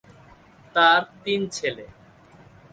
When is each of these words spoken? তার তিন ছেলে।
তার 0.75 1.01
তিন 1.23 1.41
ছেলে। 1.49 1.85